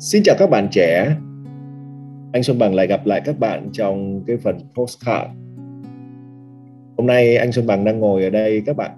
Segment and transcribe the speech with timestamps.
[0.00, 1.16] Xin chào các bạn trẻ.
[2.32, 5.30] Anh Xuân Bằng lại gặp lại các bạn trong cái phần postcard.
[6.96, 8.90] Hôm nay anh Xuân Bằng đang ngồi ở đây, các bạn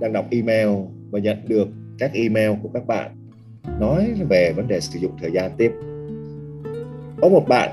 [0.00, 0.68] đang đọc email
[1.10, 1.68] và nhận được
[1.98, 3.10] các email của các bạn
[3.80, 5.72] nói về vấn đề sử dụng thời gian tiếp.
[7.20, 7.70] Có một bạn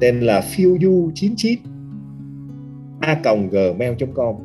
[0.00, 1.56] tên là phiuyu99
[3.00, 4.36] a gmail.com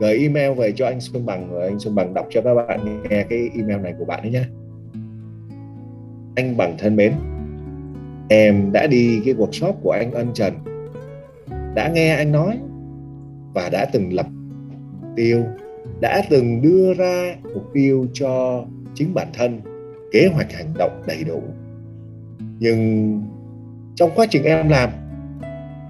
[0.00, 3.02] gửi email về cho anh Xuân Bằng và anh Xuân Bằng đọc cho các bạn
[3.10, 4.44] nghe cái email này của bạn ấy nhé
[6.34, 7.12] anh Bằng thân mến.
[8.28, 10.54] Em đã đi cái workshop của anh Ân Trần.
[11.74, 12.58] Đã nghe anh nói
[13.54, 14.26] và đã từng lập
[15.16, 15.44] tiêu,
[16.00, 19.60] đã từng đưa ra mục tiêu cho chính bản thân,
[20.12, 21.42] kế hoạch hành động đầy đủ.
[22.58, 23.22] Nhưng
[23.94, 24.90] trong quá trình em làm,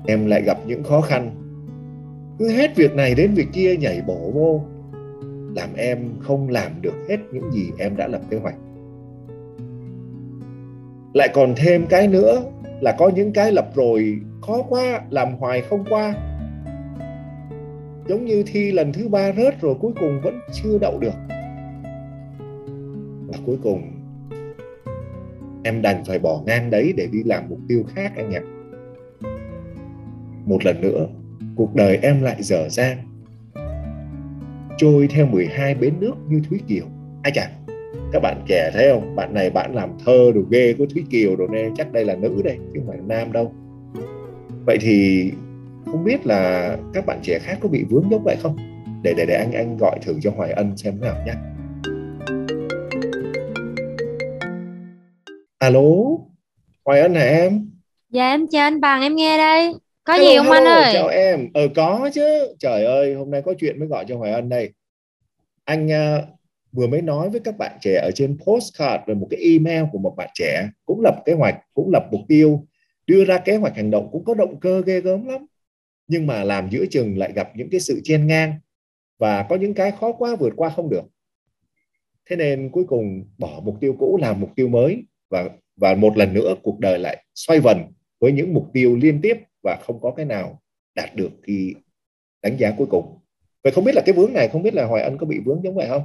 [0.06, 1.30] em lại gặp những khó khăn.
[2.38, 4.62] Cứ hết việc này đến việc kia nhảy bổ vô,
[5.56, 8.54] làm em không làm được hết những gì em đã lập kế hoạch
[11.14, 12.42] lại còn thêm cái nữa
[12.80, 16.14] là có những cái lập rồi, khó quá, làm hoài không qua.
[18.08, 21.14] Giống như thi lần thứ ba rớt rồi cuối cùng vẫn chưa đậu được.
[23.26, 23.82] Và cuối cùng,
[25.64, 28.42] em đành phải bỏ ngang đấy để đi làm mục tiêu khác anh ạ.
[30.46, 31.06] Một lần nữa,
[31.56, 32.98] cuộc đời em lại dở dang,
[34.76, 36.84] trôi theo 12 bến nước như Thúy Kiều.
[37.22, 37.50] Ai chả
[38.12, 39.16] các bạn trẻ thấy không?
[39.16, 42.14] Bạn này bạn làm thơ đồ ghê có Thúy Kiều đồ nên chắc đây là
[42.14, 43.52] nữ đây chứ không phải nam đâu.
[44.66, 45.30] Vậy thì
[45.86, 48.56] không biết là các bạn trẻ khác có bị vướng giống vậy không?
[49.02, 51.32] Để để để anh anh gọi thử cho Hoài Ân xem thế nào nhé
[55.58, 55.80] alo
[56.84, 57.70] Hoài Ân hả em?
[58.10, 59.74] Dạ em chào anh bằng em nghe đây.
[60.04, 60.92] Có hello, gì không hello, anh ơi?
[60.94, 61.48] chào em.
[61.54, 62.54] Ờ có chứ.
[62.58, 64.72] Trời ơi hôm nay có chuyện mới gọi cho Hoài Ân đây.
[65.64, 66.24] Anh uh,
[66.72, 69.98] vừa mới nói với các bạn trẻ ở trên postcard về một cái email của
[69.98, 72.66] một bạn trẻ, cũng lập kế hoạch, cũng lập mục tiêu,
[73.06, 75.46] đưa ra kế hoạch hành động cũng có động cơ ghê gớm lắm.
[76.06, 78.54] Nhưng mà làm giữa chừng lại gặp những cái sự chen ngang
[79.18, 81.04] và có những cái khó quá vượt qua không được.
[82.30, 86.16] Thế nên cuối cùng bỏ mục tiêu cũ làm mục tiêu mới và và một
[86.16, 87.78] lần nữa cuộc đời lại xoay vần
[88.20, 90.62] với những mục tiêu liên tiếp và không có cái nào
[90.94, 91.74] đạt được khi
[92.42, 93.18] đánh giá cuối cùng.
[93.64, 95.62] Vậy không biết là cái vướng này, không biết là hoài ân có bị vướng
[95.64, 96.02] giống vậy không?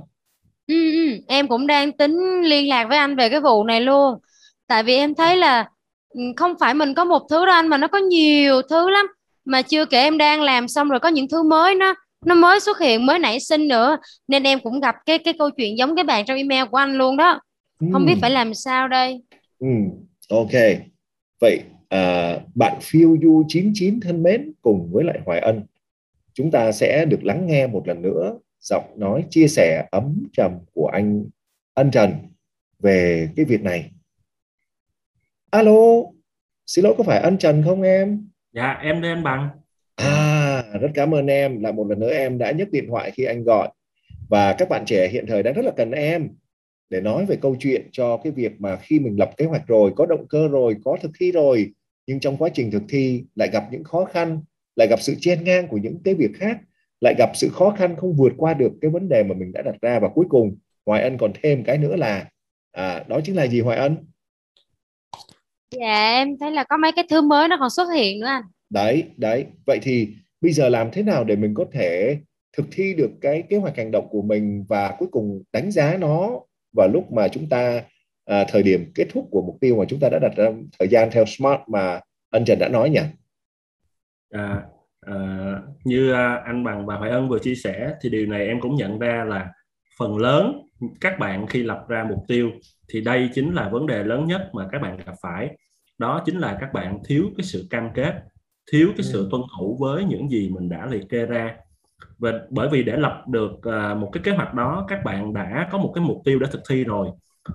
[0.68, 4.20] Ừ, ừ, em cũng đang tính liên lạc với anh về cái vụ này luôn.
[4.68, 5.70] Tại vì em thấy là
[6.10, 9.06] ừ, không phải mình có một thứ đâu anh mà nó có nhiều thứ lắm.
[9.46, 11.94] Mà chưa kể em đang làm xong rồi có những thứ mới nó
[12.26, 13.98] nó mới xuất hiện mới nảy sinh nữa.
[14.28, 16.98] Nên em cũng gặp cái cái câu chuyện giống cái bạn trong email của anh
[16.98, 17.40] luôn đó.
[17.94, 19.22] Không biết phải làm sao đây.
[19.60, 19.68] Ừ.
[20.30, 20.52] ok.
[21.42, 25.62] Vậy à, bạn phiêu du 99 thân mến cùng với lại Hoài Ân
[26.38, 30.52] chúng ta sẽ được lắng nghe một lần nữa giọng nói chia sẻ ấm trầm
[30.74, 31.26] của anh
[31.74, 32.14] Ân Trần
[32.80, 33.92] về cái việc này.
[35.52, 35.74] Alo
[36.66, 38.28] xin lỗi có phải Ân Trần không em?
[38.54, 39.50] Dạ em đây anh bằng.
[39.96, 41.62] À rất cảm ơn em.
[41.62, 43.70] Là một lần nữa em đã nhấc điện thoại khi anh gọi.
[44.30, 46.30] Và các bạn trẻ hiện thời đang rất là cần em
[46.90, 49.94] để nói về câu chuyện cho cái việc mà khi mình lập kế hoạch rồi
[49.96, 51.72] có động cơ rồi có thực thi rồi
[52.08, 54.42] nhưng trong quá trình thực thi lại gặp những khó khăn
[54.78, 56.58] lại gặp sự chen ngang của những cái việc khác
[57.02, 59.62] lại gặp sự khó khăn không vượt qua được cái vấn đề mà mình đã
[59.62, 60.00] đặt ra.
[60.00, 62.30] Và cuối cùng Hoài Ân còn thêm cái nữa là
[62.72, 63.98] à, đó chính là gì Hoài Ân?
[65.72, 68.44] Dạ em thấy là có mấy cái thứ mới nó còn xuất hiện nữa anh.
[68.70, 69.46] Đấy đấy.
[69.66, 70.10] Vậy thì
[70.42, 72.18] bây giờ làm thế nào để mình có thể
[72.58, 75.98] thực thi được cái kế hoạch hành động của mình và cuối cùng đánh giá
[75.98, 76.40] nó
[76.74, 77.84] vào lúc mà chúng ta
[78.26, 80.46] à, thời điểm kết thúc của mục tiêu mà chúng ta đã đặt ra
[80.80, 82.00] thời gian theo smart mà
[82.30, 83.02] anh Trần đã nói nhỉ?
[84.32, 84.64] À,
[85.02, 85.16] à,
[85.84, 88.76] như à, anh bằng và Hoài Ân vừa chia sẻ thì điều này em cũng
[88.76, 89.52] nhận ra là
[90.00, 90.62] phần lớn
[91.02, 92.52] các bạn khi lập ra mục tiêu
[92.90, 95.58] thì đây chính là vấn đề lớn nhất mà các bạn gặp phải.
[95.98, 98.24] Đó chính là các bạn thiếu cái sự cam kết
[98.72, 99.28] thiếu cái sự ừ.
[99.32, 101.56] tuân thủ với những gì mình đã liệt kê ra.
[102.18, 105.70] Và bởi vì để lập được uh, một cái kế hoạch đó các bạn đã
[105.72, 107.08] có một cái mục tiêu để thực thi rồi.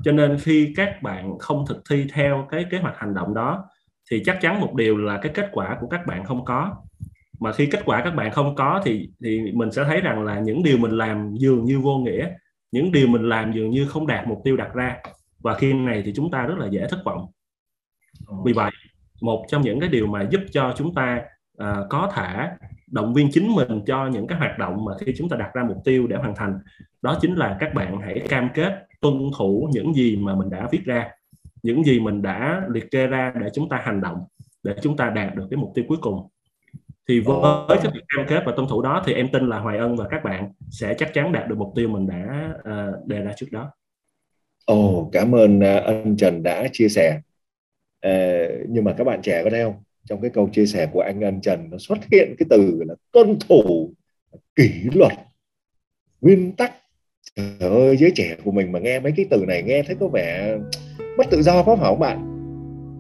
[0.05, 3.65] Cho nên khi các bạn không thực thi theo cái kế hoạch hành động đó
[4.13, 6.77] thì chắc chắn một điều là cái kết quả của các bạn không có.
[7.41, 10.41] Mà khi kết quả các bạn không có thì thì mình sẽ thấy rằng là
[10.41, 12.29] những điều mình làm dường như vô nghĩa
[12.73, 14.97] những điều mình làm dường như không đạt mục tiêu đặt ra.
[15.39, 17.27] Và khi này thì chúng ta rất là dễ thất vọng.
[18.45, 18.71] Vì vậy
[19.21, 21.23] một trong những cái điều mà giúp cho chúng ta
[21.63, 22.49] uh, có thể
[22.91, 25.65] động viên chính mình cho những cái hoạt động mà khi chúng ta đặt ra
[25.69, 26.59] mục tiêu để hoàn thành
[27.03, 30.69] đó chính là các bạn hãy cam kết tuân thủ những gì mà mình đã
[30.73, 31.09] viết ra
[31.63, 34.19] những gì mình đã liệt kê ra để chúng ta hành động
[34.63, 36.29] để chúng ta đạt được cái mục tiêu cuối cùng
[37.09, 39.79] thì với cái việc cam kết và tuân thủ đó thì em tin là Hoài
[39.79, 43.21] Ân và các bạn sẽ chắc chắn đạt được mục tiêu mình đã uh, đề
[43.21, 43.71] ra trước đó
[44.65, 47.21] Ồ, oh, cảm ơn uh, anh Trần đã chia sẻ.
[48.07, 49.75] Uh, nhưng mà các bạn trẻ có thấy không?
[50.05, 52.95] Trong cái câu chia sẻ của anh Ân Trần nó xuất hiện cái từ là
[53.13, 53.95] tuân thủ
[54.55, 55.13] kỷ luật,
[56.21, 56.73] nguyên tắc.
[57.37, 60.09] Trời ơi, giới trẻ của mình mà nghe mấy cái từ này nghe thấy có
[60.09, 60.59] vẻ
[61.19, 62.29] mất tự do có phải không bạn?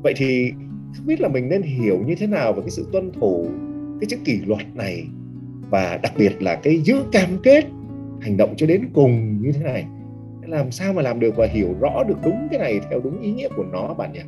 [0.02, 0.52] Vậy thì
[0.96, 3.46] không biết là mình nên hiểu như thế nào về cái sự tuân thủ
[4.00, 5.06] cái chữ kỷ luật này
[5.70, 7.64] và đặc biệt là cái giữ cam kết
[8.20, 9.84] hành động cho đến cùng như thế này.
[10.46, 13.32] Làm sao mà làm được và hiểu rõ được đúng cái này theo đúng ý
[13.32, 14.20] nghĩa của nó bạn nhỉ?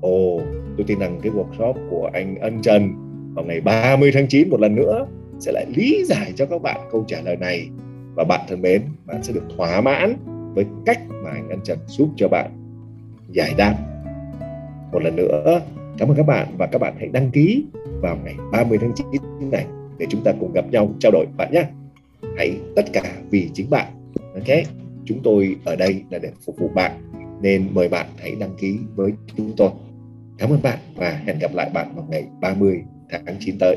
[0.00, 0.40] Ồ,
[0.76, 2.92] tôi tin rằng cái workshop của anh Ân Trần
[3.34, 5.06] vào ngày 30 tháng 9 một lần nữa
[5.40, 7.68] sẽ lại lý giải cho các bạn câu trả lời này.
[8.14, 10.16] Và bạn thân mến, bạn sẽ được thỏa mãn
[10.54, 12.61] với cách mà anh Ân Trần giúp cho bạn
[13.32, 13.74] giải đáp.
[14.92, 15.60] Một lần nữa,
[15.98, 17.64] cảm ơn các bạn và các bạn hãy đăng ký
[18.00, 19.66] vào ngày 30 tháng 9 này
[19.98, 21.64] để chúng ta cùng gặp nhau, trao đổi bạn nhé.
[22.36, 23.86] Hãy tất cả vì chính bạn,
[24.34, 24.58] ok?
[25.04, 26.92] Chúng tôi ở đây là để phục vụ bạn,
[27.40, 29.70] nên mời bạn hãy đăng ký với chúng tôi.
[30.38, 32.82] Cảm ơn bạn và hẹn gặp lại bạn vào ngày 30
[33.26, 33.76] tháng 9 tới.